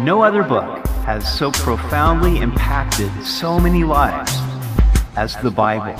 No 0.00 0.22
other 0.22 0.44
book 0.44 0.86
has 1.06 1.26
so 1.36 1.50
profoundly 1.50 2.38
impacted 2.38 3.10
so 3.24 3.58
many 3.58 3.82
lives 3.82 4.32
as 5.16 5.34
the 5.38 5.50
Bible. 5.50 5.96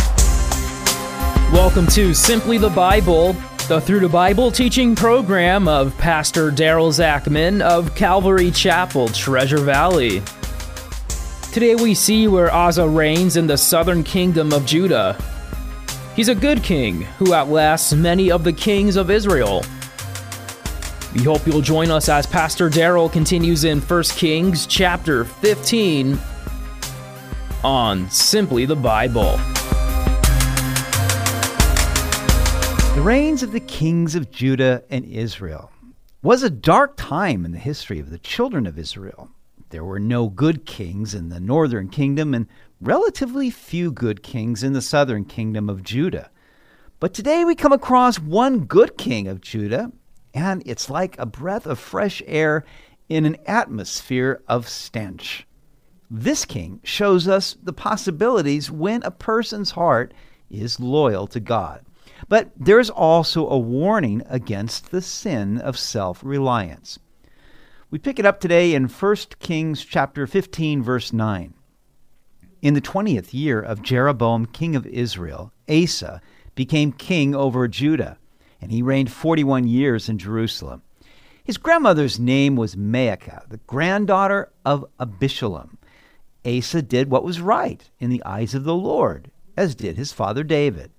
Welcome 1.53 1.89
to 1.89 2.15
Simply 2.15 2.59
the 2.59 2.69
Bible, 2.69 3.33
the 3.67 3.81
Through 3.81 3.99
the 3.99 4.09
Bible 4.09 4.53
teaching 4.53 4.95
program 4.95 5.67
of 5.67 5.99
Pastor 5.99 6.53
Daryl 6.53 6.93
Zachman 6.93 7.61
of 7.61 7.97
Calvary 7.97 8.53
Chapel, 8.53 9.09
Treasure 9.09 9.59
Valley. 9.59 10.23
Today 11.53 11.75
we 11.75 11.93
see 11.93 12.29
where 12.29 12.55
Asa 12.55 12.89
reigns 12.89 13.37
in 13.37 13.49
the 13.49 13.59
southern 13.59 14.05
kingdom 14.05 14.53
of 14.53 14.65
Judah. 14.65 15.21
He's 16.15 16.29
a 16.29 16.37
good 16.37 16.63
king 16.63 17.01
who 17.19 17.35
outlasts 17.35 17.93
many 17.93 18.31
of 18.31 18.45
the 18.45 18.53
kings 18.53 18.95
of 18.95 19.11
Israel. 19.11 19.65
We 21.19 21.25
hope 21.25 21.49
you'll 21.49 21.63
join 21.63 21.91
us 21.91 22.09
as 22.09 22.29
Pastor 22.29 22.71
Daryl 22.71 23.11
continues 23.11 23.65
in 23.65 23.81
1 23.81 24.03
Kings 24.05 24.69
chapter 24.69 25.25
15 25.25 26.17
on 27.65 28.09
Simply 28.09 28.67
the 28.67 28.77
Bible. 28.77 29.37
The 32.95 33.03
reigns 33.03 33.43
of 33.43 33.51
the 33.51 33.59
kings 33.59 34.15
of 34.15 34.31
Judah 34.31 34.85
and 34.91 35.05
Israel 35.07 35.73
was 36.23 36.45
a 36.45 36.51
dark 36.51 36.95
time 36.97 37.45
in 37.45 37.51
the 37.51 37.59
history 37.59 37.99
of 37.99 38.11
the 38.11 38.19
children 38.19 38.65
of 38.65 38.79
Israel. 38.79 39.29
There 39.71 39.85
were 39.85 39.99
no 39.99 40.29
good 40.29 40.67
kings 40.67 41.17
in 41.17 41.31
the 41.31 41.41
northern 41.41 41.89
kingdom 41.89 42.33
and 42.33 42.47
relatively 42.81 43.51
few 43.51 43.91
good 43.91 44.23
kings 44.23 44.63
in 44.63 44.73
the 44.73 44.81
southern 44.81 45.25
kingdom 45.25 45.69
of 45.69 45.83
Judah. 45.83 46.31
But 47.01 47.13
today 47.13 47.45
we 47.45 47.57
come 47.57 47.73
across 47.73 48.21
one 48.21 48.67
good 48.67 48.97
king 48.97 49.27
of 49.27 49.41
Judah, 49.41 49.91
and 50.39 50.63
it's 50.65 50.89
like 50.89 51.19
a 51.19 51.27
breath 51.27 51.67
of 51.67 51.81
fresh 51.81 52.23
air 52.25 52.65
in 53.09 53.25
an 53.25 53.37
atmosphere 53.45 54.41
of 54.47 54.69
stench. 54.69 55.47
This 56.09 56.45
king 56.45 56.79
shows 56.85 57.27
us 57.27 57.57
the 57.61 57.73
possibilities 57.73 58.71
when 58.71 59.03
a 59.03 59.11
person's 59.11 59.73
heart 59.73 60.15
is 60.49 60.79
loyal 60.79 61.27
to 61.27 61.41
God. 61.41 61.85
But 62.29 62.53
there's 62.57 62.89
also 62.89 63.49
a 63.49 63.59
warning 63.59 64.23
against 64.29 64.93
the 64.93 65.03
sin 65.03 65.59
of 65.59 65.77
self 65.77 66.23
reliance. 66.23 67.01
We 67.91 67.99
pick 67.99 68.21
it 68.21 68.27
up 68.27 68.41
today 68.41 68.75
in 68.75 68.87
1 68.87 69.17
Kings 69.41 69.85
chapter 69.85 70.27
15 70.27 70.85
verse 70.85 71.13
9. 71.13 71.53
In 72.63 72.75
the 72.75 72.81
20th 72.81 73.35
year 73.35 73.61
of 73.61 73.83
Jeroboam 73.83 74.47
king 74.47 74.77
of 74.77 74.87
Israel, 74.87 75.53
Asa 75.69 76.21
became 76.55 76.93
king 76.93 77.35
over 77.35 77.67
Judah, 77.67 78.19
and 78.61 78.71
he 78.71 78.83
reigned 78.83 79.11
41 79.11 79.67
years 79.67 80.09
in 80.09 80.19
Jerusalem. 80.19 80.83
His 81.45 81.57
grandmother's 81.57 82.19
name 82.19 82.57
was 82.57 82.77
Maacah, 82.77 83.49
the 83.49 83.61
granddaughter 83.67 84.53
of 84.65 84.85
Abishalom. 85.01 85.79
Asa 86.45 86.83
did 86.83 87.11
what 87.11 87.25
was 87.25 87.41
right 87.41 87.89
in 87.99 88.11
the 88.11 88.23
eyes 88.25 88.55
of 88.55 88.65
the 88.65 88.75
Lord, 88.75 89.31
as 89.57 89.75
did 89.75 89.97
his 89.97 90.13
father 90.13 90.43
David. 90.43 90.91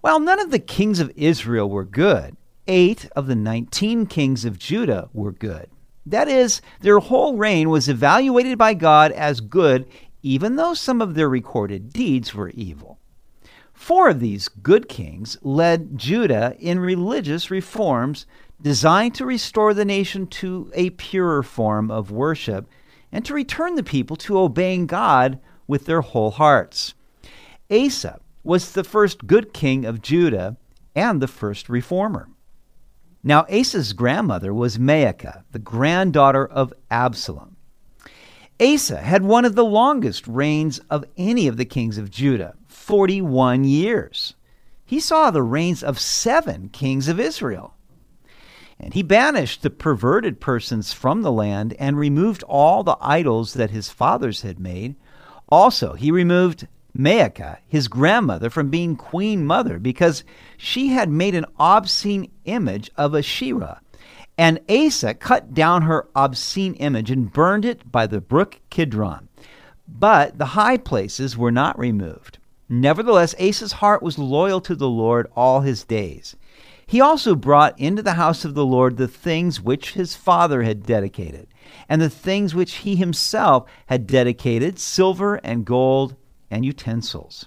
While 0.00 0.20
none 0.20 0.40
of 0.40 0.50
the 0.50 0.58
kings 0.58 1.00
of 1.00 1.12
Israel 1.16 1.68
were 1.68 1.84
good, 1.84 2.36
eight 2.66 3.08
of 3.14 3.26
the 3.26 3.34
19 3.34 4.06
kings 4.06 4.44
of 4.44 4.58
Judah 4.58 5.08
were 5.12 5.32
good. 5.32 5.68
That 6.04 6.28
is, 6.28 6.60
their 6.80 6.98
whole 6.98 7.36
reign 7.36 7.70
was 7.70 7.88
evaluated 7.88 8.58
by 8.58 8.74
God 8.74 9.12
as 9.12 9.40
good, 9.40 9.86
even 10.22 10.56
though 10.56 10.74
some 10.74 11.00
of 11.00 11.14
their 11.14 11.28
recorded 11.28 11.92
deeds 11.92 12.34
were 12.34 12.50
evil. 12.50 12.98
Four 13.82 14.10
of 14.10 14.20
these 14.20 14.46
good 14.48 14.88
kings 14.88 15.36
led 15.42 15.98
Judah 15.98 16.54
in 16.60 16.78
religious 16.78 17.50
reforms 17.50 18.26
designed 18.62 19.16
to 19.16 19.26
restore 19.26 19.74
the 19.74 19.84
nation 19.84 20.28
to 20.28 20.70
a 20.72 20.90
purer 20.90 21.42
form 21.42 21.90
of 21.90 22.12
worship 22.12 22.68
and 23.10 23.24
to 23.24 23.34
return 23.34 23.74
the 23.74 23.82
people 23.82 24.14
to 24.18 24.38
obeying 24.38 24.86
God 24.86 25.40
with 25.66 25.86
their 25.86 26.00
whole 26.00 26.30
hearts. 26.30 26.94
Asa 27.72 28.20
was 28.44 28.70
the 28.70 28.84
first 28.84 29.26
good 29.26 29.52
king 29.52 29.84
of 29.84 30.00
Judah 30.00 30.56
and 30.94 31.20
the 31.20 31.26
first 31.26 31.68
reformer. 31.68 32.28
Now, 33.24 33.46
Asa's 33.50 33.94
grandmother 33.94 34.54
was 34.54 34.78
Maacah, 34.78 35.42
the 35.50 35.58
granddaughter 35.58 36.46
of 36.46 36.72
Absalom. 36.88 37.51
Asa 38.62 38.98
had 38.98 39.24
one 39.24 39.44
of 39.44 39.56
the 39.56 39.64
longest 39.64 40.28
reigns 40.28 40.78
of 40.88 41.04
any 41.16 41.48
of 41.48 41.56
the 41.56 41.64
kings 41.64 41.98
of 41.98 42.12
Judah 42.12 42.54
41 42.68 43.64
years. 43.64 44.34
He 44.86 45.00
saw 45.00 45.30
the 45.30 45.42
reigns 45.42 45.82
of 45.82 45.98
seven 45.98 46.68
kings 46.68 47.08
of 47.08 47.18
Israel. 47.18 47.74
And 48.78 48.94
he 48.94 49.02
banished 49.02 49.62
the 49.62 49.70
perverted 49.70 50.40
persons 50.40 50.92
from 50.92 51.22
the 51.22 51.32
land 51.32 51.74
and 51.78 51.96
removed 51.96 52.44
all 52.44 52.84
the 52.84 52.96
idols 53.00 53.54
that 53.54 53.70
his 53.70 53.88
fathers 53.88 54.42
had 54.42 54.60
made. 54.60 54.94
Also, 55.48 55.94
he 55.94 56.12
removed 56.12 56.68
Maacah, 56.96 57.58
his 57.66 57.88
grandmother, 57.88 58.48
from 58.48 58.70
being 58.70 58.94
queen 58.94 59.44
mother 59.44 59.80
because 59.80 60.22
she 60.56 60.88
had 60.88 61.08
made 61.08 61.34
an 61.34 61.46
obscene 61.58 62.30
image 62.44 62.90
of 62.96 63.14
Asherah. 63.14 63.80
And 64.42 64.58
Asa 64.68 65.14
cut 65.14 65.54
down 65.54 65.82
her 65.82 66.08
obscene 66.16 66.74
image 66.74 67.12
and 67.12 67.32
burned 67.32 67.64
it 67.64 67.92
by 67.92 68.08
the 68.08 68.20
brook 68.20 68.58
Kidron. 68.70 69.28
But 69.86 70.36
the 70.36 70.46
high 70.46 70.78
places 70.78 71.36
were 71.36 71.52
not 71.52 71.78
removed. 71.78 72.38
Nevertheless, 72.68 73.36
Asa's 73.38 73.74
heart 73.74 74.02
was 74.02 74.18
loyal 74.18 74.60
to 74.62 74.74
the 74.74 74.88
Lord 74.88 75.28
all 75.36 75.60
his 75.60 75.84
days. 75.84 76.34
He 76.84 77.00
also 77.00 77.36
brought 77.36 77.78
into 77.78 78.02
the 78.02 78.14
house 78.14 78.44
of 78.44 78.54
the 78.54 78.66
Lord 78.66 78.96
the 78.96 79.06
things 79.06 79.60
which 79.60 79.92
his 79.92 80.16
father 80.16 80.64
had 80.64 80.84
dedicated, 80.84 81.46
and 81.88 82.02
the 82.02 82.10
things 82.10 82.52
which 82.52 82.78
he 82.78 82.96
himself 82.96 83.70
had 83.86 84.08
dedicated 84.08 84.76
silver 84.76 85.36
and 85.44 85.64
gold 85.64 86.16
and 86.50 86.64
utensils. 86.64 87.46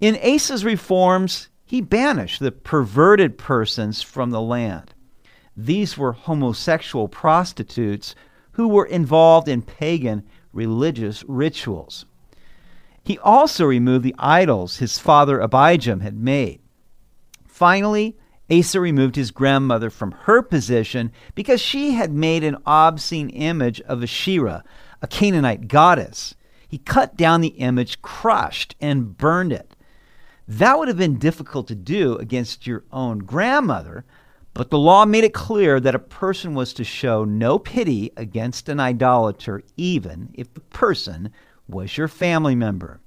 In 0.00 0.16
Asa's 0.16 0.64
reforms, 0.64 1.50
he 1.66 1.82
banished 1.82 2.40
the 2.40 2.52
perverted 2.52 3.36
persons 3.36 4.00
from 4.00 4.30
the 4.30 4.40
land. 4.40 4.94
These 5.56 5.98
were 5.98 6.12
homosexual 6.12 7.08
prostitutes 7.08 8.14
who 8.52 8.68
were 8.68 8.86
involved 8.86 9.48
in 9.48 9.62
pagan 9.62 10.24
religious 10.52 11.24
rituals. 11.26 12.06
He 13.04 13.18
also 13.18 13.64
removed 13.64 14.04
the 14.04 14.14
idols 14.18 14.76
his 14.76 14.98
father 14.98 15.38
Abijam 15.38 16.02
had 16.02 16.16
made. 16.16 16.60
Finally, 17.46 18.16
Asa 18.50 18.80
removed 18.80 19.16
his 19.16 19.30
grandmother 19.30 19.90
from 19.90 20.12
her 20.12 20.42
position 20.42 21.12
because 21.34 21.60
she 21.60 21.92
had 21.92 22.12
made 22.12 22.42
an 22.42 22.56
obscene 22.66 23.30
image 23.30 23.80
of 23.82 24.02
Asherah, 24.02 24.64
a 25.00 25.06
Canaanite 25.06 25.68
goddess. 25.68 26.34
He 26.66 26.78
cut 26.78 27.16
down 27.16 27.40
the 27.40 27.48
image, 27.48 28.02
crushed, 28.02 28.74
and 28.80 29.16
burned 29.16 29.52
it. 29.52 29.76
That 30.48 30.78
would 30.78 30.88
have 30.88 30.96
been 30.96 31.18
difficult 31.18 31.68
to 31.68 31.74
do 31.76 32.16
against 32.16 32.66
your 32.66 32.84
own 32.90 33.18
grandmother, 33.18 34.04
but 34.54 34.70
the 34.70 34.78
law 34.78 35.04
made 35.04 35.24
it 35.24 35.34
clear 35.34 35.80
that 35.80 35.94
a 35.94 35.98
person 35.98 36.54
was 36.54 36.72
to 36.74 36.84
show 36.84 37.24
no 37.24 37.58
pity 37.58 38.10
against 38.16 38.68
an 38.68 38.80
idolater, 38.80 39.62
even 39.76 40.30
if 40.34 40.52
the 40.54 40.60
person 40.60 41.30
was 41.68 41.96
your 41.96 42.08
family 42.08 42.54
member. 42.54 43.00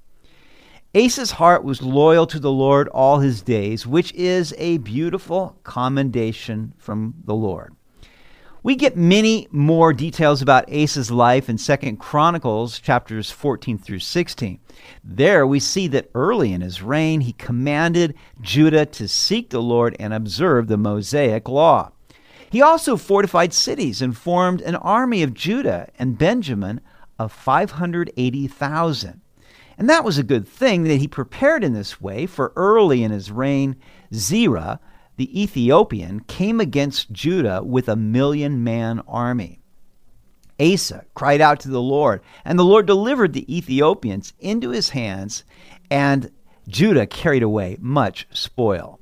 Asa's 0.95 1.31
heart 1.31 1.63
was 1.63 1.81
loyal 1.81 2.27
to 2.27 2.39
the 2.39 2.51
Lord 2.51 2.87
all 2.89 3.19
his 3.19 3.41
days, 3.41 3.87
which 3.87 4.13
is 4.13 4.53
a 4.57 4.77
beautiful 4.77 5.57
commendation 5.63 6.73
from 6.77 7.15
the 7.25 7.33
Lord. 7.33 7.75
We 8.66 8.78
get 8.78 8.96
many 8.96 9.50
more 9.51 9.91
details 9.91 10.41
about 10.41 10.72
Asa's 10.72 11.12
life 11.12 11.50
in 11.50 11.57
2nd 11.57 12.00
Chronicles 12.00 12.79
chapters 12.79 13.29
14 13.29 13.78
through 13.78 14.00
16. 14.00 14.57
There 15.03 15.46
we 15.46 15.59
see 15.59 15.88
that 15.88 16.09
early 16.16 16.53
in 16.53 16.62
his 16.62 16.81
reign 16.81 17.19
he 17.19 17.34
commanded 17.34 18.16
Judah 18.40 18.85
to 18.85 19.09
seek 19.09 19.50
the 19.50 19.62
Lord 19.62 19.97
and 20.00 20.13
observe 20.13 20.68
the 20.68 20.78
Mosaic 20.78 21.49
law. 21.49 21.91
He 22.49 22.61
also 22.61 22.96
fortified 22.96 23.52
cities 23.52 24.02
and 24.02 24.16
formed 24.16 24.61
an 24.61 24.76
army 24.78 25.23
of 25.23 25.34
Judah 25.34 25.90
and 25.99 26.17
Benjamin 26.17 26.79
of 27.20 27.34
580,000. 27.34 29.22
And 29.78 29.90
that 29.90 30.05
was 30.05 30.17
a 30.17 30.23
good 30.23 30.47
thing 30.47 30.84
that 30.84 31.02
he 31.02 31.08
prepared 31.09 31.66
in 31.66 31.73
this 31.73 31.99
way, 31.99 32.26
for 32.26 32.53
early 32.55 33.03
in 33.03 33.11
his 33.11 33.29
reign, 33.29 33.76
Zerah, 34.14 34.79
the 35.15 35.41
Ethiopian, 35.41 36.21
came 36.21 36.59
against 36.59 37.11
Judah 37.11 37.63
with 37.63 37.87
a 37.87 37.95
million 37.95 38.63
man 38.63 39.01
army. 39.07 39.59
Asa 40.59 41.05
cried 41.13 41.41
out 41.41 41.59
to 41.61 41.69
the 41.69 41.81
Lord, 41.81 42.21
and 42.45 42.57
the 42.57 42.63
Lord 42.63 42.85
delivered 42.85 43.33
the 43.33 43.55
Ethiopians 43.55 44.33
into 44.39 44.69
his 44.69 44.89
hands, 44.89 45.43
and 45.89 46.31
Judah 46.67 47.07
carried 47.07 47.43
away 47.43 47.77
much 47.79 48.27
spoil. 48.31 48.99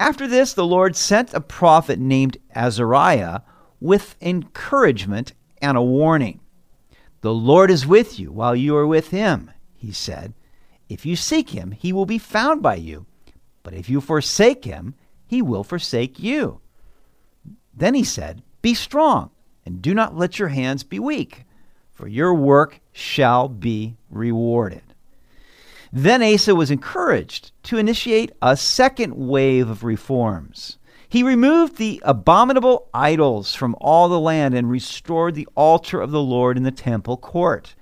After 0.00 0.26
this, 0.26 0.52
the 0.54 0.66
Lord 0.66 0.96
sent 0.96 1.32
a 1.32 1.40
prophet 1.40 1.98
named 1.98 2.38
Azariah 2.54 3.40
with 3.80 4.16
encouragement 4.20 5.32
and 5.60 5.76
a 5.76 5.82
warning. 5.82 6.40
The 7.20 7.32
Lord 7.32 7.70
is 7.70 7.86
with 7.86 8.18
you 8.18 8.32
while 8.32 8.56
you 8.56 8.76
are 8.76 8.86
with 8.86 9.10
him, 9.10 9.50
he 9.76 9.92
said. 9.92 10.34
If 10.88 11.06
you 11.06 11.14
seek 11.14 11.50
him, 11.50 11.70
he 11.70 11.92
will 11.92 12.06
be 12.06 12.18
found 12.18 12.62
by 12.62 12.74
you. 12.74 13.06
But 13.62 13.74
if 13.74 13.88
you 13.88 14.00
forsake 14.00 14.64
him, 14.64 14.94
he 15.32 15.40
will 15.40 15.64
forsake 15.64 16.18
you. 16.18 16.60
Then 17.72 17.94
he 17.94 18.04
said, 18.04 18.42
Be 18.60 18.74
strong 18.74 19.30
and 19.64 19.80
do 19.80 19.94
not 19.94 20.14
let 20.14 20.38
your 20.38 20.48
hands 20.48 20.84
be 20.84 20.98
weak, 20.98 21.46
for 21.90 22.06
your 22.06 22.34
work 22.34 22.80
shall 22.92 23.48
be 23.48 23.96
rewarded. 24.10 24.82
Then 25.90 26.22
Asa 26.22 26.54
was 26.54 26.70
encouraged 26.70 27.50
to 27.62 27.78
initiate 27.78 28.32
a 28.42 28.58
second 28.58 29.14
wave 29.14 29.70
of 29.70 29.84
reforms. 29.84 30.76
He 31.08 31.22
removed 31.22 31.78
the 31.78 32.02
abominable 32.04 32.90
idols 32.92 33.54
from 33.54 33.74
all 33.80 34.10
the 34.10 34.20
land 34.20 34.52
and 34.52 34.68
restored 34.68 35.34
the 35.34 35.48
altar 35.54 36.02
of 36.02 36.10
the 36.10 36.20
Lord 36.20 36.58
in 36.58 36.62
the 36.62 36.70
temple 36.70 37.16
court. 37.16 37.74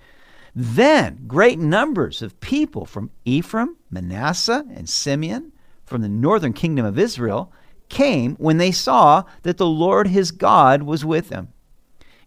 Then 0.54 1.24
great 1.26 1.58
numbers 1.58 2.22
of 2.22 2.38
people 2.38 2.86
from 2.86 3.10
Ephraim, 3.24 3.76
Manasseh, 3.90 4.64
and 4.72 4.88
Simeon, 4.88 5.50
from 5.90 6.02
the 6.02 6.08
northern 6.08 6.52
kingdom 6.52 6.86
of 6.86 6.98
Israel, 6.98 7.52
came 7.88 8.36
when 8.36 8.58
they 8.58 8.70
saw 8.70 9.24
that 9.42 9.56
the 9.56 9.66
Lord 9.66 10.06
his 10.06 10.30
God 10.30 10.84
was 10.84 11.04
with 11.04 11.30
him. 11.30 11.48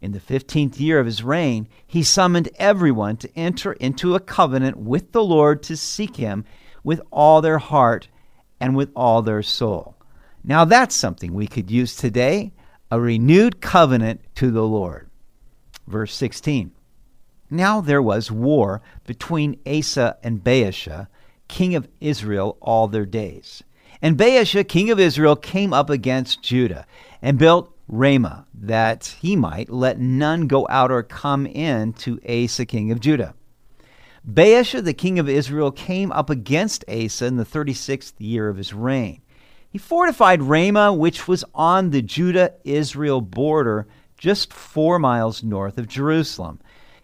In 0.01 0.11
the 0.11 0.19
fifteenth 0.19 0.81
year 0.81 0.99
of 0.99 1.05
his 1.05 1.23
reign, 1.23 1.69
he 1.87 2.03
summoned 2.03 2.49
everyone 2.57 3.15
to 3.17 3.39
enter 3.39 3.71
into 3.71 4.15
a 4.15 4.19
covenant 4.19 4.75
with 4.75 5.13
the 5.13 5.23
Lord 5.23 5.63
to 5.63 5.77
seek 5.77 6.17
him 6.17 6.43
with 6.83 7.01
all 7.09 7.41
their 7.41 7.57
heart 7.57 8.09
and 8.59 8.75
with 8.75 8.91
all 8.97 9.21
their 9.21 9.41
soul. 9.41 9.95
Now 10.43 10.65
that's 10.65 10.93
something 10.93 11.33
we 11.33 11.47
could 11.47 11.71
use 11.71 11.95
today 11.95 12.51
a 12.91 12.99
renewed 12.99 13.61
covenant 13.61 14.19
to 14.35 14.51
the 14.51 14.63
Lord. 14.63 15.09
Verse 15.87 16.13
16 16.13 16.73
Now 17.49 17.79
there 17.79 18.01
was 18.01 18.29
war 18.29 18.81
between 19.07 19.57
Asa 19.65 20.17
and 20.21 20.43
Baasha, 20.43 21.07
king 21.53 21.75
of 21.75 21.87
Israel, 22.01 22.57
all 22.61 22.87
their 22.87 23.05
days. 23.05 23.63
And 24.01 24.17
Baasha, 24.17 24.67
king 24.67 24.89
of 24.89 24.99
Israel, 24.99 25.35
came 25.35 25.71
up 25.71 25.87
against 25.87 26.41
Judah 26.41 26.87
and 27.21 27.37
built 27.37 27.71
Ramah, 27.87 28.47
that 28.55 29.15
he 29.21 29.35
might 29.35 29.69
let 29.69 29.99
none 29.99 30.47
go 30.47 30.65
out 30.67 30.89
or 30.89 31.03
come 31.03 31.45
in 31.45 31.93
to 31.93 32.19
Asa, 32.27 32.65
king 32.65 32.91
of 32.91 32.99
Judah. 32.99 33.35
Baasha, 34.27 34.83
the 34.83 34.95
king 34.95 35.19
of 35.19 35.29
Israel, 35.29 35.71
came 35.71 36.11
up 36.11 36.31
against 36.31 36.83
Asa 36.89 37.25
in 37.27 37.37
the 37.37 37.45
36th 37.45 38.13
year 38.17 38.49
of 38.49 38.57
his 38.57 38.73
reign. 38.73 39.21
He 39.69 39.77
fortified 39.77 40.41
Ramah, 40.41 40.93
which 40.93 41.27
was 41.27 41.45
on 41.53 41.91
the 41.91 42.01
Judah 42.01 42.53
Israel 42.63 43.21
border 43.21 43.87
just 44.17 44.51
four 44.51 44.97
miles 44.97 45.43
north 45.43 45.77
of 45.77 45.87
Jerusalem. 45.87 46.59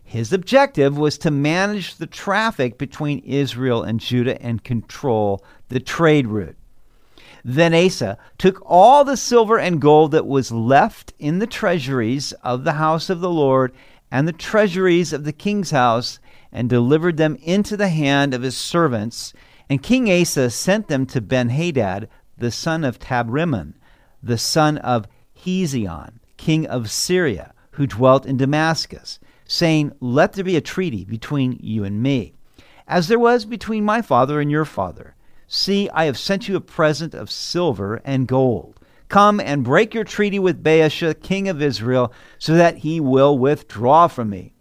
His 0.10 0.34
objective 0.34 0.98
was 0.98 1.20
to 1.20 1.30
manage 1.30 1.98
the 1.98 2.08
traffic 2.08 2.80
between 2.80 3.20
Israel 3.20 3.84
and 3.84 4.00
Judah 4.00 4.42
and 4.42 4.64
control 4.64 5.46
the 5.68 5.80
trade 5.80 6.26
route. 6.26 6.58
Then 7.46 7.76
Asa 7.76 8.18
took 8.40 8.60
all 8.66 9.06
the 9.06 9.16
silver 9.16 9.60
and 9.60 9.80
gold 9.80 10.10
that 10.14 10.26
was 10.26 10.52
left 10.52 11.14
in 11.20 11.38
the 11.38 11.46
treasuries 11.46 12.32
of 12.44 12.64
the 12.64 12.74
house 12.74 13.12
of 13.12 13.20
the 13.20 13.30
Lord 13.30 13.72
and 14.10 14.28
the 14.28 14.34
treasuries 14.34 15.14
of 15.14 15.26
the 15.26 15.32
king's 15.32 15.70
house 15.70 16.18
and 16.52 16.68
delivered 16.68 17.18
them 17.18 17.38
into 17.44 17.78
the 17.78 17.90
hand 17.90 18.34
of 18.34 18.42
his 18.42 18.58
servants. 18.58 19.32
And 19.70 19.84
King 19.84 20.10
Asa 20.10 20.50
sent 20.50 20.88
them 20.88 21.06
to 21.06 21.22
Benhadad, 21.22 22.08
the 22.36 22.50
son 22.50 22.84
of 22.84 22.98
Tabrimmon, 22.98 23.76
the 24.24 24.40
son 24.40 24.80
of 24.80 25.06
Hezion, 25.46 26.14
king 26.38 26.66
of 26.66 26.90
Syria, 26.90 27.54
who 27.74 27.86
dwelt 27.86 28.26
in 28.26 28.38
Damascus, 28.38 29.20
saying, 29.50 29.92
Let 30.00 30.34
there 30.34 30.46
be 30.46 30.56
a 30.56 30.62
treaty 30.62 31.04
between 31.04 31.60
you 31.62 31.84
and 31.84 32.02
me, 32.02 32.34
as 32.88 33.08
there 33.08 33.20
was 33.20 33.44
between 33.44 33.84
my 33.84 34.02
father 34.02 34.40
and 34.40 34.50
your 34.50 34.64
father. 34.64 35.16
See, 35.48 35.90
I 35.90 36.06
have 36.06 36.18
sent 36.18 36.48
you 36.48 36.56
a 36.56 36.62
present 36.62 37.16
of 37.16 37.32
silver 37.32 38.00
and 38.06 38.28
gold. 38.28 38.80
Come 39.10 39.40
and 39.40 39.64
break 39.64 39.96
your 39.96 40.04
treaty 40.04 40.38
with 40.38 40.64
Baasha, 40.64 41.20
king 41.20 41.50
of 41.50 41.64
Israel, 41.64 42.14
so 42.38 42.54
that 42.54 42.78
he 42.78 43.00
will 43.00 43.38
withdraw 43.38 44.08
from 44.08 44.30
me. 44.30 44.54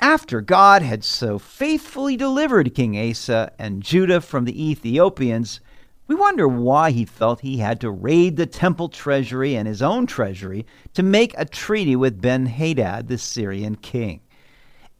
After 0.00 0.40
God 0.40 0.82
had 0.82 1.04
so 1.04 1.38
faithfully 1.38 2.16
delivered 2.16 2.74
King 2.74 2.98
Asa 2.98 3.52
and 3.58 3.82
Judah 3.82 4.20
from 4.20 4.44
the 4.44 4.70
Ethiopians, 4.70 5.60
we 6.08 6.14
wonder 6.14 6.48
why 6.48 6.90
he 6.90 7.04
felt 7.04 7.40
he 7.40 7.58
had 7.58 7.80
to 7.82 7.90
raid 7.90 8.36
the 8.36 8.46
temple 8.46 8.88
treasury 8.88 9.54
and 9.54 9.68
his 9.68 9.82
own 9.82 10.06
treasury 10.06 10.64
to 10.94 11.02
make 11.02 11.34
a 11.36 11.44
treaty 11.44 11.94
with 11.94 12.20
Ben 12.20 12.46
Hadad, 12.46 13.08
the 13.08 13.18
Syrian 13.18 13.76
king. 13.76 14.22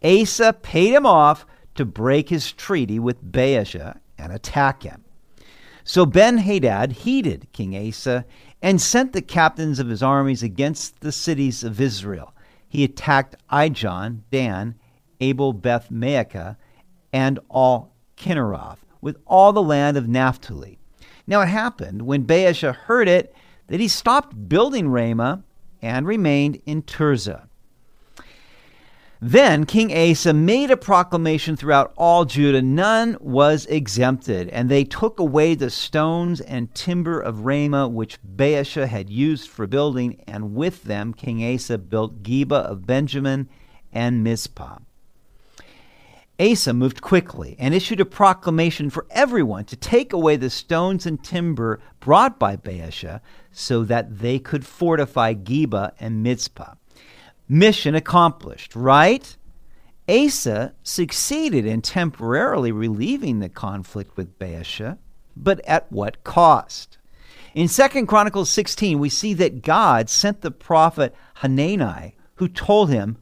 Asa 0.05 0.53
paid 0.53 0.95
him 0.95 1.07
off 1.07 1.47
to 1.77 1.87
break 1.87 2.29
his 2.29 2.53
treaty 2.53 2.99
with 2.99 3.33
Baasha 3.33 3.99
and 4.19 4.33
attack 4.33 4.83
him. 4.83 5.03
So 5.83 6.05
Ben 6.05 6.37
Hadad 6.37 6.93
heeded 6.93 7.49
King 7.53 7.75
Asa 7.75 8.27
and 8.61 8.79
sent 8.79 9.15
the 9.15 9.23
captains 9.23 9.79
of 9.79 9.89
his 9.89 10.03
armies 10.03 10.43
against 10.43 11.01
the 11.01 11.13
cities 11.13 11.65
of 11.65 11.81
Israel. 11.81 12.35
He 12.69 12.85
attacked 12.85 13.37
Ijon, 13.51 14.21
Dan, 14.31 14.75
Abel 15.21 15.55
Beth 15.55 15.89
Maacah, 15.91 16.57
and 17.15 17.39
all 17.49 17.95
Kinneroth, 18.19 18.85
with 19.01 19.17
all 19.27 19.55
the 19.55 19.63
land 19.63 19.97
of 19.97 20.07
Naphtali. 20.07 20.78
Now 21.29 21.43
it 21.43 21.49
happened 21.49 22.03
when 22.03 22.25
Baasha 22.25 22.75
heard 22.75 23.07
it 23.07 23.35
that 23.67 23.81
he 23.81 23.87
stopped 23.87 24.49
building 24.49 24.89
Ramah 24.89 25.45
and 25.83 26.07
remained 26.07 26.63
in 26.65 26.83
Tirzah. 26.83 27.49
Then 29.21 29.67
King 29.67 29.93
Asa 29.93 30.33
made 30.33 30.71
a 30.71 30.77
proclamation 30.77 31.55
throughout 31.55 31.93
all 31.99 32.25
Judah. 32.25 32.63
None 32.63 33.19
was 33.21 33.67
exempted, 33.67 34.49
and 34.49 34.71
they 34.71 34.85
took 34.85 35.21
away 35.21 35.55
the 35.55 35.71
stones 35.71 36.41
and 36.41 36.75
timber 36.75 37.21
of 37.21 37.45
Ramah 37.45 37.89
which 37.89 38.19
Baasha 38.23 38.89
had 38.89 39.11
used 39.11 39.51
for 39.51 39.67
building, 39.67 40.23
and 40.27 40.55
with 40.55 40.85
them 40.85 41.13
King 41.13 41.45
Asa 41.45 41.77
built 41.77 42.23
Geba 42.23 42.53
of 42.53 42.87
Benjamin 42.87 43.51
and 43.93 44.25
Mizpah. 44.25 44.79
Asa 46.41 46.73
moved 46.73 47.01
quickly 47.01 47.57
and 47.59 47.75
issued 47.75 48.01
a 48.01 48.05
proclamation 48.05 48.91
for 48.91 49.07
everyone 49.11 49.65
to 49.65 49.77
take 49.77 50.13
away 50.13 50.37
the 50.37 50.51
stones 50.51 51.05
and 51.05 51.23
timber 51.23 51.81
brought 51.99 52.39
by 52.39 52.57
Baasha 52.57 53.21
so 53.51 53.83
that 53.85 54.21
they 54.21 54.39
could 54.39 54.65
fortify 54.65 55.35
Geba 55.35 55.93
and 55.99 56.23
Mizpah. 56.23 56.75
Mission 57.49 57.95
accomplished, 57.97 58.77
right? 58.77 59.37
Asa 60.09 60.75
succeeded 60.83 61.67
in 61.67 61.83
temporarily 61.83 62.73
relieving 62.73 63.41
the 63.41 63.49
conflict 63.49 64.17
with 64.17 64.39
Baasha, 64.39 64.99
but 65.37 65.61
at 65.67 65.91
what 65.91 66.23
cost? 66.25 66.99
In 67.55 67.69
2 67.69 68.07
Chronicles 68.07 68.51
16, 68.51 68.99
we 68.99 69.09
see 69.09 69.35
that 69.35 69.63
God 69.63 70.09
sent 70.09 70.43
the 70.43 70.51
prophet 70.51 71.15
Hanani, 71.37 72.15
who 72.37 72.49
told 72.49 72.91
him, 72.91 73.19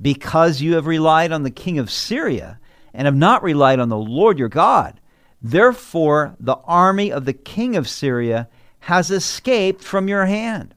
Because 0.00 0.60
you 0.60 0.74
have 0.74 0.86
relied 0.86 1.32
on 1.32 1.42
the 1.42 1.50
king 1.50 1.78
of 1.78 1.90
Syria, 1.90 2.59
and 2.92 3.06
have 3.06 3.16
not 3.16 3.42
relied 3.42 3.80
on 3.80 3.88
the 3.88 3.96
Lord 3.96 4.38
your 4.38 4.48
God. 4.48 5.00
Therefore, 5.42 6.36
the 6.38 6.56
army 6.64 7.10
of 7.10 7.24
the 7.24 7.32
king 7.32 7.76
of 7.76 7.88
Syria 7.88 8.48
has 8.80 9.10
escaped 9.10 9.82
from 9.82 10.08
your 10.08 10.26
hand. 10.26 10.74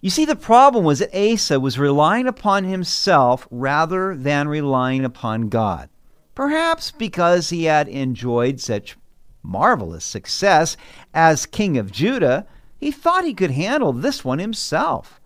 You 0.00 0.10
see, 0.10 0.24
the 0.24 0.34
problem 0.34 0.84
was 0.84 0.98
that 0.98 1.16
Asa 1.16 1.60
was 1.60 1.78
relying 1.78 2.26
upon 2.26 2.64
himself 2.64 3.46
rather 3.50 4.16
than 4.16 4.48
relying 4.48 5.04
upon 5.04 5.48
God. 5.48 5.88
Perhaps 6.34 6.90
because 6.90 7.50
he 7.50 7.64
had 7.64 7.88
enjoyed 7.88 8.58
such 8.58 8.96
marvelous 9.42 10.04
success 10.04 10.76
as 11.14 11.46
king 11.46 11.78
of 11.78 11.92
Judah, 11.92 12.46
he 12.78 12.90
thought 12.90 13.24
he 13.24 13.34
could 13.34 13.52
handle 13.52 13.92
this 13.92 14.24
one 14.24 14.40
himself. 14.40 15.20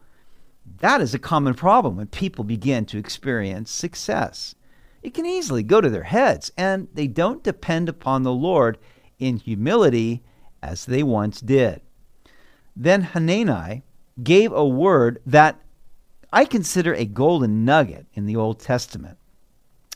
That 0.80 1.00
is 1.00 1.14
a 1.14 1.18
common 1.18 1.54
problem 1.54 1.96
when 1.96 2.08
people 2.08 2.44
begin 2.44 2.84
to 2.86 2.98
experience 2.98 3.70
success 3.70 4.54
it 5.02 5.14
can 5.14 5.26
easily 5.26 5.62
go 5.62 5.80
to 5.80 5.90
their 5.90 6.04
heads, 6.04 6.50
and 6.56 6.88
they 6.92 7.06
don't 7.06 7.44
depend 7.44 7.88
upon 7.88 8.22
the 8.22 8.32
Lord 8.32 8.78
in 9.18 9.36
humility 9.36 10.22
as 10.62 10.84
they 10.84 11.02
once 11.02 11.40
did. 11.40 11.80
Then 12.74 13.02
Hanani 13.02 13.82
gave 14.22 14.52
a 14.52 14.66
word 14.66 15.20
that 15.26 15.60
I 16.32 16.44
consider 16.44 16.92
a 16.94 17.04
golden 17.04 17.64
nugget 17.64 18.06
in 18.14 18.26
the 18.26 18.36
Old 18.36 18.60
Testament. 18.60 19.18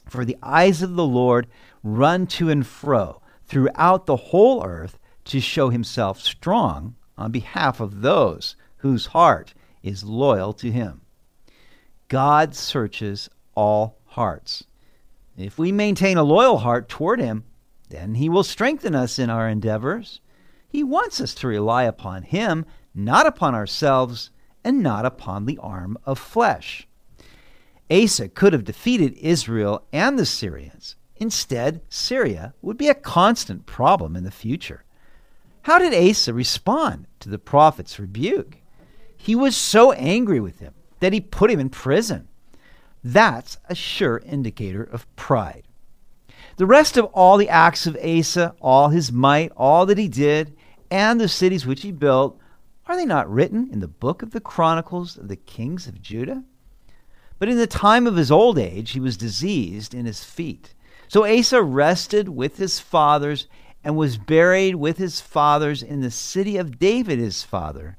For 0.08 0.24
the 0.24 0.36
eyes 0.42 0.82
of 0.82 0.94
the 0.94 1.06
Lord 1.06 1.46
run 1.82 2.26
to 2.28 2.48
and 2.50 2.66
fro 2.66 3.20
throughout 3.46 4.06
the 4.06 4.16
whole 4.16 4.64
earth 4.64 4.98
to 5.24 5.40
show 5.40 5.70
himself 5.70 6.20
strong 6.20 6.94
on 7.18 7.30
behalf 7.30 7.80
of 7.80 8.00
those 8.00 8.56
whose 8.78 9.06
heart 9.06 9.54
is 9.82 10.04
loyal 10.04 10.52
to 10.54 10.70
him. 10.70 11.02
God 12.08 12.54
searches 12.54 13.28
all 13.54 13.98
hearts. 14.06 14.64
If 15.40 15.58
we 15.58 15.72
maintain 15.72 16.18
a 16.18 16.22
loyal 16.22 16.58
heart 16.58 16.88
toward 16.88 17.18
Him, 17.18 17.44
then 17.88 18.16
He 18.16 18.28
will 18.28 18.44
strengthen 18.44 18.94
us 18.94 19.18
in 19.18 19.30
our 19.30 19.48
endeavors. 19.48 20.20
He 20.68 20.84
wants 20.84 21.20
us 21.20 21.34
to 21.36 21.48
rely 21.48 21.84
upon 21.84 22.24
Him, 22.24 22.66
not 22.94 23.26
upon 23.26 23.54
ourselves, 23.54 24.30
and 24.62 24.82
not 24.82 25.06
upon 25.06 25.46
the 25.46 25.58
arm 25.58 25.96
of 26.04 26.18
flesh. 26.18 26.86
Asa 27.90 28.28
could 28.28 28.52
have 28.52 28.64
defeated 28.64 29.14
Israel 29.14 29.86
and 29.92 30.18
the 30.18 30.26
Syrians. 30.26 30.96
Instead, 31.16 31.80
Syria 31.88 32.54
would 32.62 32.76
be 32.76 32.88
a 32.88 32.94
constant 32.94 33.66
problem 33.66 34.16
in 34.16 34.24
the 34.24 34.30
future. 34.30 34.84
How 35.62 35.78
did 35.78 35.94
Asa 35.94 36.32
respond 36.32 37.06
to 37.20 37.28
the 37.28 37.38
prophet's 37.38 37.98
rebuke? 37.98 38.58
He 39.16 39.34
was 39.34 39.56
so 39.56 39.92
angry 39.92 40.40
with 40.40 40.60
him 40.60 40.74
that 41.00 41.12
he 41.12 41.20
put 41.20 41.50
him 41.50 41.60
in 41.60 41.68
prison. 41.68 42.28
That's 43.02 43.58
a 43.68 43.74
sure 43.74 44.18
indicator 44.24 44.82
of 44.82 45.06
pride. 45.16 45.64
The 46.56 46.66
rest 46.66 46.96
of 46.96 47.06
all 47.06 47.36
the 47.36 47.48
acts 47.48 47.86
of 47.86 47.96
Asa, 47.96 48.54
all 48.60 48.90
his 48.90 49.10
might, 49.10 49.52
all 49.56 49.86
that 49.86 49.98
he 49.98 50.08
did, 50.08 50.54
and 50.90 51.20
the 51.20 51.28
cities 51.28 51.66
which 51.66 51.82
he 51.82 51.92
built, 51.92 52.38
are 52.86 52.96
they 52.96 53.06
not 53.06 53.30
written 53.30 53.70
in 53.72 53.80
the 53.80 53.88
book 53.88 54.22
of 54.22 54.32
the 54.32 54.40
Chronicles 54.40 55.16
of 55.16 55.28
the 55.28 55.36
kings 55.36 55.86
of 55.86 56.02
Judah? 56.02 56.44
But 57.38 57.48
in 57.48 57.56
the 57.56 57.66
time 57.66 58.06
of 58.06 58.16
his 58.16 58.30
old 58.30 58.58
age, 58.58 58.90
he 58.90 59.00
was 59.00 59.16
diseased 59.16 59.94
in 59.94 60.04
his 60.04 60.24
feet. 60.24 60.74
So 61.08 61.24
Asa 61.24 61.62
rested 61.62 62.28
with 62.28 62.58
his 62.58 62.78
fathers 62.78 63.46
and 63.82 63.96
was 63.96 64.18
buried 64.18 64.74
with 64.74 64.98
his 64.98 65.20
fathers 65.20 65.82
in 65.82 66.02
the 66.02 66.10
city 66.10 66.56
of 66.56 66.78
David 66.78 67.18
his 67.18 67.42
father. 67.42 67.96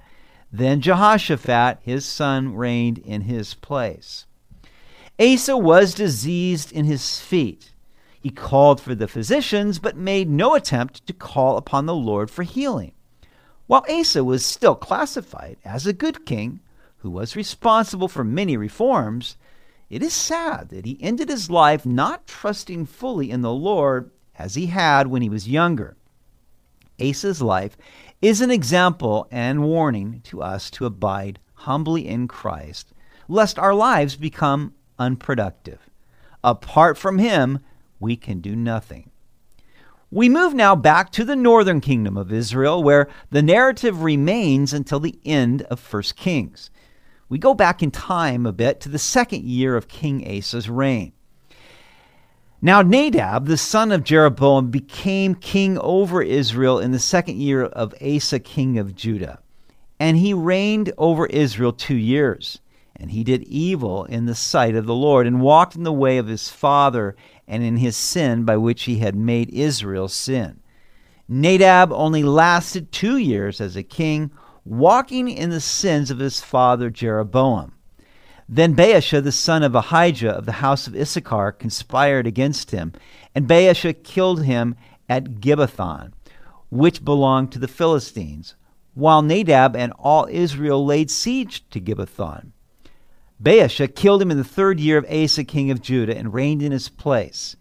Then 0.52 0.82
Jehoshaphat 0.82 1.80
his 1.82 2.06
son 2.06 2.54
reigned 2.56 3.00
in 3.00 3.22
his 3.22 3.56
place. 3.56 4.26
Asa 5.20 5.58
was 5.58 5.94
diseased 5.94 6.72
in 6.72 6.86
his 6.86 7.20
feet. 7.20 7.74
He 8.20 8.30
called 8.30 8.80
for 8.80 8.96
the 8.96 9.08
physicians, 9.08 9.80
but 9.80 9.98
made 9.98 10.30
no 10.30 10.56
attempt 10.56 11.06
to 11.08 11.14
call 11.14 11.58
upon 11.58 11.86
the 11.86 11.96
Lord 11.96 12.30
for 12.30 12.44
healing. 12.44 12.94
While 13.68 13.86
Asa 13.90 14.24
was 14.24 14.46
still 14.46 14.76
classified 14.76 15.58
as 15.64 15.88
a 15.88 15.94
good 15.94 16.26
king, 16.26 16.60
who 16.98 17.10
was 17.10 17.36
responsible 17.36 18.08
for 18.08 18.24
many 18.24 18.56
reforms, 18.58 19.38
it 19.90 20.04
is 20.04 20.14
sad 20.14 20.70
that 20.70 20.86
he 20.86 21.02
ended 21.02 21.30
his 21.30 21.50
life 21.50 21.86
not 21.86 22.28
trusting 22.28 22.86
fully 22.86 23.32
in 23.32 23.42
the 23.42 23.54
Lord 23.54 24.12
as 24.38 24.56
he 24.56 24.68
had 24.68 25.08
when 25.08 25.22
he 25.22 25.30
was 25.30 25.50
younger. 25.50 25.98
Asa's 27.00 27.42
life 27.42 27.76
is 28.22 28.42
an 28.42 28.52
example 28.52 29.28
and 29.32 29.64
warning 29.64 30.22
to 30.26 30.42
us 30.42 30.70
to 30.72 30.86
abide 30.86 31.40
humbly 31.54 32.08
in 32.08 32.28
Christ, 32.28 32.94
lest 33.28 33.58
our 33.58 33.74
lives 33.74 34.16
become 34.16 34.74
unproductive. 35.02 35.90
Apart 36.44 36.98
from 36.98 37.18
him, 37.18 37.60
we 38.00 38.16
can 38.16 38.40
do 38.40 38.56
nothing. 38.56 39.10
We 40.12 40.30
move 40.30 40.54
now 40.54 40.76
back 40.76 41.12
to 41.14 41.24
the 41.24 41.36
northern 41.36 41.82
kingdom 41.82 42.18
of 42.18 42.32
Israel, 42.32 42.84
where 42.84 43.08
the 43.30 43.42
narrative 43.42 44.04
remains 44.04 44.74
until 44.74 45.00
the 45.00 45.18
end 45.26 45.64
of 45.64 45.82
1 45.94 46.04
Kings. 46.16 46.70
We 47.30 47.38
go 47.38 47.54
back 47.54 47.82
in 47.82 47.92
time 47.92 48.46
a 48.46 48.52
bit 48.52 48.82
to 48.82 48.90
the 48.90 49.00
second 49.00 49.46
year 49.46 49.78
of 49.78 49.88
King 49.88 50.28
Asa's 50.28 50.70
reign. 50.70 51.14
Now, 52.62 52.82
Nadab, 52.82 53.48
the 53.48 53.58
son 53.58 53.92
of 53.92 54.04
Jeroboam, 54.04 54.70
became 54.70 55.34
king 55.34 55.80
over 55.80 56.22
Israel 56.22 56.78
in 56.78 56.92
the 56.92 57.00
second 57.00 57.38
year 57.38 57.64
of 57.64 57.96
Asa, 58.02 58.40
king 58.40 58.78
of 58.78 58.94
Judah. 58.94 59.40
And 60.00 60.18
he 60.18 60.34
reigned 60.34 60.92
over 60.98 61.26
Israel 61.26 61.74
two 61.74 61.96
years. 61.96 62.60
And 63.02 63.10
he 63.10 63.24
did 63.24 63.42
evil 63.46 64.06
in 64.06 64.28
the 64.28 64.36
sight 64.36 64.76
of 64.76 64.86
the 64.86 64.94
Lord, 64.94 65.26
and 65.26 65.42
walked 65.42 65.76
in 65.76 65.82
the 65.82 65.92
way 65.92 66.20
of 66.20 66.28
his 66.28 66.50
father, 66.50 67.16
and 67.48 67.64
in 67.64 67.78
his 67.78 67.98
sin 67.98 68.46
by 68.46 68.58
which 68.58 68.84
he 68.84 69.00
had 69.00 69.16
made 69.16 69.50
Israel 69.50 70.08
sin. 70.08 70.60
Nadab 71.28 71.92
only 71.92 72.22
lasted 72.22 72.92
two 72.92 73.18
years 73.18 73.60
as 73.60 73.76
a 73.76 73.82
king, 73.82 74.30
walking 74.64 75.28
in 75.28 75.50
the 75.50 75.60
sins 75.60 76.12
of 76.12 76.20
his 76.20 76.42
father 76.42 76.92
Jeroboam. 76.92 77.74
Then 78.48 78.76
Baasha, 78.76 79.24
the 79.24 79.32
son 79.32 79.64
of 79.64 79.74
Ahijah 79.74 80.30
of 80.30 80.46
the 80.46 80.62
house 80.62 80.86
of 80.86 80.96
Issachar, 80.96 81.54
conspired 81.54 82.28
against 82.28 82.70
him, 82.70 82.94
and 83.34 83.48
Baasha 83.48 83.94
killed 84.04 84.44
him 84.44 84.76
at 85.10 85.40
Gibbethon, 85.42 86.14
which 86.70 87.04
belonged 87.04 87.52
to 87.54 87.60
the 87.60 87.68
Philistines, 87.68 88.56
while 88.94 89.24
Nadab 89.24 89.76
and 89.76 89.92
all 89.98 90.28
Israel 90.30 90.86
laid 90.86 91.10
siege 91.10 91.68
to 91.72 91.80
Gibbethon. 91.80 92.52
Baasha 93.42 93.94
killed 93.94 94.22
him 94.22 94.30
in 94.30 94.38
the 94.38 94.44
third 94.44 94.80
year 94.80 94.98
of 94.98 95.06
Asa 95.10 95.44
king 95.44 95.72
of 95.72 95.82
Judah 95.82 96.16
and 96.16 96.34
reigned 96.34 96.62
in 96.62 96.72
his 96.72 96.90
place. 96.90 97.56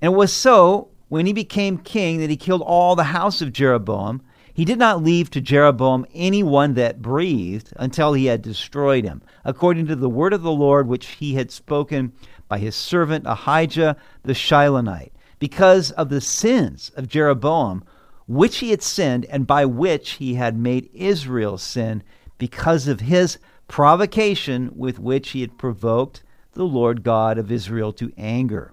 And 0.00 0.12
it 0.12 0.16
was 0.16 0.32
so 0.32 0.88
when 1.08 1.26
he 1.26 1.32
became 1.32 1.78
king 1.78 2.20
that 2.20 2.30
he 2.30 2.36
killed 2.36 2.62
all 2.62 2.96
the 2.96 3.04
house 3.04 3.42
of 3.42 3.52
Jeroboam. 3.52 4.22
He 4.54 4.64
did 4.64 4.78
not 4.78 5.02
leave 5.02 5.28
to 5.30 5.40
Jeroboam 5.42 6.06
any 6.14 6.42
one 6.42 6.72
that 6.74 7.02
breathed 7.02 7.74
until 7.76 8.14
he 8.14 8.24
had 8.26 8.40
destroyed 8.40 9.04
him, 9.04 9.20
according 9.44 9.86
to 9.88 9.96
the 9.96 10.08
word 10.08 10.32
of 10.32 10.42
the 10.42 10.50
Lord 10.50 10.88
which 10.88 11.06
he 11.06 11.34
had 11.34 11.50
spoken 11.50 12.12
by 12.48 12.58
his 12.58 12.74
servant 12.74 13.26
Ahijah 13.26 13.96
the 14.22 14.32
Shilonite, 14.32 15.12
because 15.38 15.90
of 15.90 16.08
the 16.08 16.22
sins 16.22 16.90
of 16.96 17.08
Jeroboam, 17.08 17.84
which 18.26 18.58
he 18.58 18.70
had 18.70 18.82
sinned, 18.82 19.26
and 19.26 19.46
by 19.46 19.66
which 19.66 20.12
he 20.12 20.34
had 20.34 20.56
made 20.56 20.88
Israel 20.94 21.58
sin, 21.58 22.02
because 22.38 22.88
of 22.88 23.00
his 23.00 23.36
provocation 23.68 24.70
with 24.74 24.98
which 24.98 25.30
he 25.30 25.40
had 25.40 25.58
provoked 25.58 26.22
the 26.52 26.64
Lord 26.64 27.02
God 27.02 27.38
of 27.38 27.52
Israel 27.52 27.92
to 27.94 28.12
anger. 28.16 28.72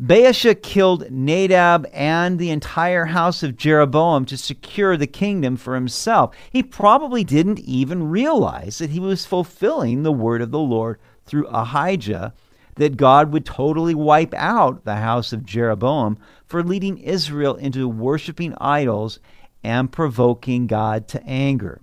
Baasha 0.00 0.60
killed 0.60 1.08
Nadab 1.08 1.86
and 1.92 2.36
the 2.36 2.50
entire 2.50 3.04
house 3.04 3.44
of 3.44 3.56
Jeroboam 3.56 4.24
to 4.24 4.36
secure 4.36 4.96
the 4.96 5.06
kingdom 5.06 5.56
for 5.56 5.76
himself. 5.76 6.34
He 6.50 6.64
probably 6.64 7.22
didn't 7.22 7.60
even 7.60 8.10
realize 8.10 8.78
that 8.78 8.90
he 8.90 8.98
was 8.98 9.24
fulfilling 9.24 10.02
the 10.02 10.10
word 10.10 10.42
of 10.42 10.50
the 10.50 10.58
Lord 10.58 10.98
through 11.26 11.46
Ahijah 11.46 12.34
that 12.74 12.96
God 12.96 13.32
would 13.32 13.46
totally 13.46 13.94
wipe 13.94 14.34
out 14.34 14.84
the 14.84 14.96
house 14.96 15.32
of 15.32 15.44
Jeroboam 15.44 16.18
for 16.44 16.64
leading 16.64 16.98
Israel 16.98 17.54
into 17.54 17.88
worshiping 17.88 18.52
idols 18.60 19.20
and 19.62 19.92
provoking 19.92 20.66
God 20.66 21.06
to 21.08 21.22
anger. 21.24 21.80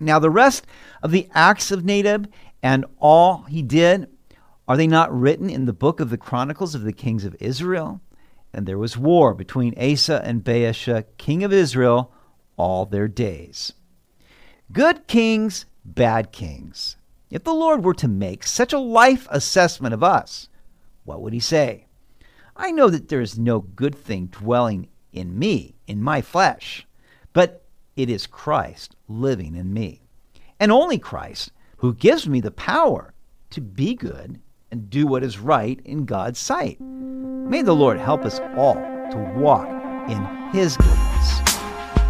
Now, 0.00 0.18
the 0.18 0.30
rest 0.30 0.66
of 1.02 1.10
the 1.10 1.28
acts 1.34 1.70
of 1.70 1.84
Nadab 1.84 2.32
and 2.62 2.86
all 2.98 3.42
he 3.42 3.62
did 3.62 4.08
are 4.66 4.76
they 4.76 4.86
not 4.86 5.12
written 5.12 5.50
in 5.50 5.66
the 5.66 5.72
book 5.72 5.98
of 6.00 6.10
the 6.10 6.16
Chronicles 6.16 6.74
of 6.74 6.82
the 6.82 6.92
Kings 6.92 7.24
of 7.24 7.36
Israel? 7.40 8.00
And 8.54 8.66
there 8.66 8.78
was 8.78 8.96
war 8.96 9.34
between 9.34 9.74
Asa 9.76 10.22
and 10.24 10.44
Baasha, 10.44 11.04
king 11.18 11.42
of 11.42 11.52
Israel, 11.52 12.12
all 12.56 12.86
their 12.86 13.08
days. 13.08 13.72
Good 14.72 15.08
kings, 15.08 15.66
bad 15.84 16.30
kings. 16.30 16.96
If 17.30 17.44
the 17.44 17.52
Lord 17.52 17.84
were 17.84 17.94
to 17.94 18.08
make 18.08 18.44
such 18.44 18.72
a 18.72 18.78
life 18.78 19.26
assessment 19.30 19.92
of 19.92 20.04
us, 20.04 20.48
what 21.04 21.20
would 21.20 21.32
he 21.32 21.40
say? 21.40 21.86
I 22.56 22.70
know 22.70 22.90
that 22.90 23.08
there 23.08 23.20
is 23.20 23.38
no 23.38 23.60
good 23.60 23.96
thing 23.96 24.26
dwelling 24.26 24.88
in 25.12 25.38
me, 25.38 25.74
in 25.86 26.02
my 26.02 26.22
flesh, 26.22 26.86
but 27.32 27.64
it 27.96 28.10
is 28.10 28.26
Christ 28.26 28.96
living 29.08 29.54
in 29.56 29.72
me. 29.72 30.00
And 30.58 30.70
only 30.70 30.98
Christ, 30.98 31.52
who 31.78 31.94
gives 31.94 32.28
me 32.28 32.40
the 32.40 32.50
power 32.50 33.14
to 33.50 33.60
be 33.60 33.94
good 33.94 34.40
and 34.70 34.90
do 34.90 35.06
what 35.06 35.22
is 35.22 35.38
right 35.38 35.80
in 35.84 36.04
God's 36.04 36.38
sight. 36.38 36.80
May 36.80 37.62
the 37.62 37.74
Lord 37.74 37.98
help 37.98 38.24
us 38.24 38.38
all 38.56 38.74
to 38.74 39.34
walk 39.36 39.68
in 40.08 40.24
His 40.52 40.76
goodness. 40.76 41.40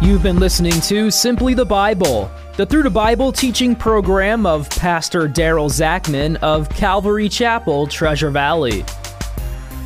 You've 0.01 0.23
been 0.23 0.39
listening 0.39 0.79
to 0.81 1.11
Simply 1.11 1.53
the 1.53 1.65
Bible, 1.65 2.29
the 2.57 2.65
Through 2.65 2.83
the 2.83 2.89
Bible 2.89 3.31
teaching 3.31 3.75
program 3.75 4.45
of 4.45 4.69
Pastor 4.71 5.27
Daryl 5.27 5.69
Zachman 5.69 6.37
of 6.37 6.69
Calvary 6.69 7.29
Chapel, 7.29 7.87
Treasure 7.87 8.31
Valley. 8.31 8.83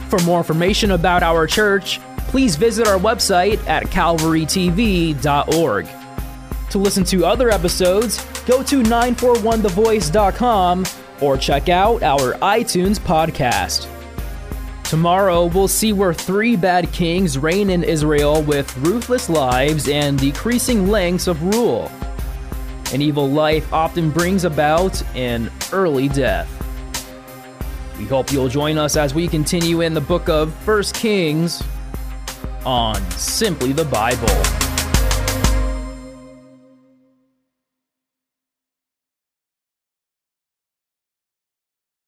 For 0.10 0.20
more 0.20 0.40
information 0.40 0.92
about 0.92 1.22
our 1.24 1.48
church, 1.48 2.00
please 2.36 2.58
visit 2.58 2.86
our 2.86 3.00
website 3.00 3.66
at 3.66 3.84
calvarytv.org. 3.84 5.88
To 6.70 6.78
listen 6.78 7.06
to 7.06 7.26
other 7.26 7.50
episodes, 7.50 8.22
go 8.46 8.62
to 8.62 8.84
941thevoice.com 8.84 10.86
or 11.22 11.38
check 11.38 11.70
out 11.70 12.04
our 12.04 12.34
iTunes 12.40 13.00
podcast. 13.00 13.90
Tomorrow, 14.84 15.46
we'll 15.46 15.70
see 15.70 15.94
where 15.94 16.14
three 16.14 16.58
bad 16.58 16.92
kings 16.92 17.38
reign 17.38 17.70
in 17.70 17.86
Israel 17.86 18.44
with 18.44 18.78
ruthless 18.80 19.30
lives 19.30 19.88
and 19.88 20.20
decreasing 20.20 20.90
lengths 20.90 21.28
of 21.28 21.42
rule. 21.42 21.90
An 22.92 23.02
evil 23.02 23.30
life 23.30 23.72
often 23.72 24.12
brings 24.12 24.44
about 24.44 25.02
an 25.16 25.50
early 25.72 26.10
death. 26.10 26.52
We 27.98 28.04
hope 28.04 28.34
you'll 28.34 28.50
join 28.50 28.78
us 28.78 28.98
as 28.98 29.14
we 29.14 29.30
continue 29.30 29.80
in 29.80 29.94
the 29.94 30.02
book 30.02 30.28
of 30.28 30.54
First 30.66 30.96
Kings 30.96 31.64
on 32.66 32.96
Simply 33.12 33.72
the 33.72 33.86
Bible. 33.86 34.65